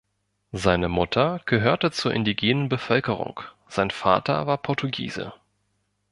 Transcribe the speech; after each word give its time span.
Seine 0.53 0.89
Mutter 0.89 1.41
gehörte 1.45 1.91
zur 1.91 2.11
indigenen 2.11 2.69
Bevölkerung, 2.69 3.41
sein 3.67 3.91
Vater 3.91 4.47
war 4.47 4.57
Portugiese. 4.57 5.33